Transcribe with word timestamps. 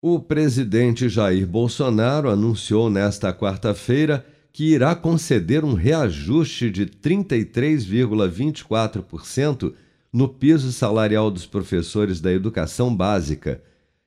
O 0.00 0.20
presidente 0.20 1.08
Jair 1.08 1.44
Bolsonaro 1.44 2.30
anunciou 2.30 2.88
nesta 2.88 3.32
quarta-feira 3.32 4.24
que 4.52 4.66
irá 4.66 4.94
conceder 4.94 5.64
um 5.64 5.74
reajuste 5.74 6.70
de 6.70 6.86
33,24% 6.86 9.74
no 10.12 10.28
piso 10.28 10.70
salarial 10.70 11.32
dos 11.32 11.46
professores 11.46 12.20
da 12.20 12.32
educação 12.32 12.94
básica. 12.94 13.60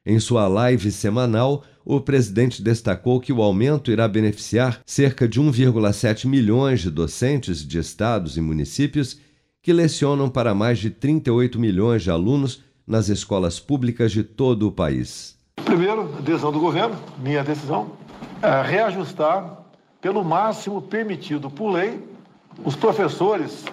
Em 0.06 0.18
sua 0.18 0.48
live 0.48 0.90
semanal, 0.94 1.66
o 1.84 2.00
presidente 2.00 2.64
destacou 2.64 3.20
que 3.20 3.34
o 3.34 3.42
aumento 3.42 3.92
irá 3.92 4.08
beneficiar 4.08 4.80
cerca 4.86 5.28
de 5.28 5.42
1,7 5.42 6.26
milhões 6.26 6.80
de 6.80 6.90
docentes 6.90 7.68
de 7.68 7.78
estados 7.78 8.38
e 8.38 8.42
municípios 8.42 9.20
que 9.62 9.74
lecionam 9.74 10.30
para 10.30 10.56
mais 10.56 10.80
de 10.80 10.90
38 10.90 11.60
milhões 11.60 12.02
de 12.02 12.10
alunos 12.10 12.64
nas 12.88 13.10
escolas 13.10 13.60
públicas 13.60 14.14
de 14.14 14.24
todo 14.24 14.70
o 14.70 14.72
país. 14.72 15.41
Primeiro, 15.72 16.04
decisão 16.20 16.52
do 16.52 16.60
governo, 16.60 16.98
minha 17.18 17.46
decisão, 17.46 17.92
é 18.42 18.62
reajustar 18.62 19.58
pelo 20.02 20.22
máximo 20.22 20.82
permitido 20.82 21.50
por 21.50 21.72
lei 21.72 22.06
os 22.66 22.76
professores 22.76 23.64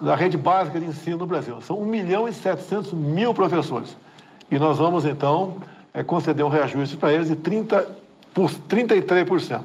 da 0.00 0.14
rede 0.14 0.36
básica 0.36 0.78
de 0.78 0.86
ensino 0.86 1.16
no 1.18 1.26
Brasil. 1.26 1.60
São 1.60 1.80
1 1.80 1.86
milhão 1.86 2.28
e 2.28 2.32
700 2.32 2.92
mil 2.92 3.34
professores. 3.34 3.96
E 4.48 4.60
nós 4.60 4.78
vamos, 4.78 5.04
então, 5.04 5.56
é, 5.92 6.04
conceder 6.04 6.44
um 6.44 6.48
reajuste 6.48 6.96
para 6.96 7.12
eles 7.12 7.26
de 7.26 7.34
30 7.34 7.84
por 8.32 8.48
33%. 8.48 9.60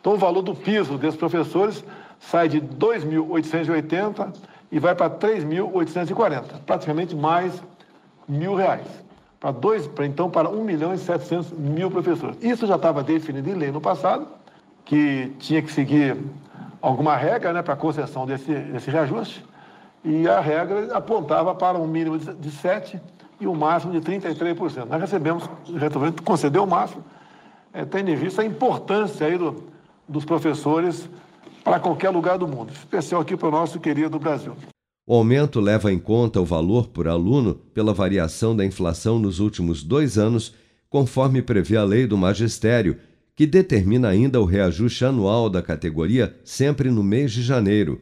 Então, 0.00 0.14
o 0.14 0.16
valor 0.16 0.40
do 0.40 0.54
piso 0.54 0.96
desses 0.96 1.20
professores 1.20 1.84
sai 2.18 2.48
de 2.48 2.62
2.880 2.62 4.32
e 4.72 4.78
vai 4.78 4.94
para 4.94 5.10
3.840, 5.10 6.62
praticamente 6.64 7.14
mais 7.14 7.62
mil 8.26 8.54
reais 8.54 9.09
para 9.40 9.50
dois, 9.52 9.86
para, 9.86 10.04
então 10.04 10.30
para 10.30 10.50
1 10.50 10.62
milhão 10.62 10.92
e 10.92 10.98
700 10.98 11.52
mil 11.52 11.90
professores. 11.90 12.36
Isso 12.42 12.66
já 12.66 12.76
estava 12.76 13.02
definido 13.02 13.48
em 13.48 13.54
lei 13.54 13.72
no 13.72 13.80
passado, 13.80 14.28
que 14.84 15.32
tinha 15.38 15.62
que 15.62 15.72
seguir 15.72 16.16
alguma 16.82 17.16
regra 17.16 17.52
né, 17.52 17.62
para 17.62 17.72
a 17.72 17.76
concessão 17.76 18.26
desse, 18.26 18.52
desse 18.52 18.90
reajuste, 18.90 19.44
e 20.04 20.28
a 20.28 20.40
regra 20.40 20.94
apontava 20.94 21.54
para 21.54 21.78
um 21.78 21.86
mínimo 21.86 22.18
de 22.18 22.50
7% 22.50 23.00
e 23.40 23.46
um 23.46 23.54
máximo 23.54 23.98
de 23.98 24.00
33%. 24.00 24.84
Nós 24.84 25.00
recebemos, 25.00 25.48
resolvemos 25.74 26.20
conceder 26.20 26.60
o 26.60 26.66
máximo, 26.66 27.02
é, 27.72 27.84
tendo 27.84 28.10
em 28.10 28.16
vista 28.16 28.42
a 28.42 28.44
importância 28.44 29.26
aí 29.26 29.38
do, 29.38 29.64
dos 30.06 30.24
professores 30.24 31.08
para 31.64 31.80
qualquer 31.80 32.10
lugar 32.10 32.36
do 32.36 32.46
mundo, 32.46 32.72
especial 32.72 33.20
aqui 33.22 33.36
para 33.36 33.48
o 33.48 33.50
nosso 33.50 33.80
querido 33.80 34.18
Brasil. 34.18 34.54
O 35.10 35.14
aumento 35.16 35.58
leva 35.58 35.92
em 35.92 35.98
conta 35.98 36.40
o 36.40 36.44
valor 36.44 36.86
por 36.86 37.08
aluno 37.08 37.56
pela 37.74 37.92
variação 37.92 38.54
da 38.54 38.64
inflação 38.64 39.18
nos 39.18 39.40
últimos 39.40 39.82
dois 39.82 40.16
anos, 40.16 40.54
conforme 40.88 41.42
prevê 41.42 41.76
a 41.76 41.82
lei 41.82 42.06
do 42.06 42.16
magistério, 42.16 42.96
que 43.34 43.44
determina 43.44 44.06
ainda 44.06 44.40
o 44.40 44.44
reajuste 44.44 45.04
anual 45.04 45.50
da 45.50 45.60
categoria 45.60 46.36
sempre 46.44 46.92
no 46.92 47.02
mês 47.02 47.32
de 47.32 47.42
janeiro. 47.42 48.00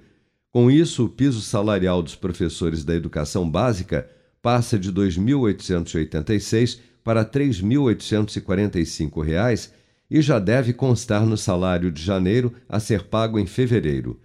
Com 0.53 0.70
isso, 0.70 1.06
o 1.06 1.09
piso 1.09 1.41
salarial 1.41 2.03
dos 2.03 2.14
professores 2.14 2.84
da 2.84 2.95
educação 2.95 3.48
básica 3.48 4.06
passa 4.42 4.79
de 4.79 4.91
R$ 4.91 4.97
2.886 4.97 6.79
para 7.03 7.23
R$ 7.23 7.31
3.845 7.31 9.70
e 10.11 10.20
já 10.20 10.39
deve 10.39 10.75
constar 10.75 11.25
no 11.25 11.39
salário 11.39 11.91
de 11.91 12.03
janeiro 12.03 12.53
a 12.69 12.79
ser 12.79 13.05
pago 13.05 13.39
em 13.39 13.47
fevereiro. 13.47 14.20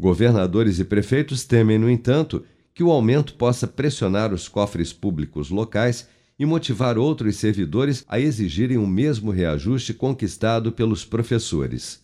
Governadores 0.00 0.78
e 0.78 0.84
prefeitos 0.84 1.44
temem, 1.44 1.78
no 1.78 1.90
entanto, 1.90 2.42
que 2.72 2.82
o 2.82 2.90
aumento 2.90 3.34
possa 3.34 3.66
pressionar 3.66 4.32
os 4.32 4.48
cofres 4.48 4.94
públicos 4.94 5.50
locais 5.50 6.08
e 6.38 6.46
motivar 6.46 6.96
outros 6.96 7.36
servidores 7.36 8.02
a 8.08 8.18
exigirem 8.18 8.78
o 8.78 8.86
mesmo 8.86 9.30
reajuste 9.30 9.92
conquistado 9.92 10.72
pelos 10.72 11.04
professores. 11.04 12.02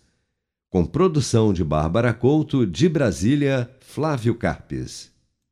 Com 0.68 0.84
produção 0.84 1.54
de 1.54 1.64
Bárbara 1.64 2.12
Couto, 2.12 2.66
de 2.66 2.86
Brasília, 2.86 3.70
Flávio 3.80 4.34
Carpes. 4.34 5.10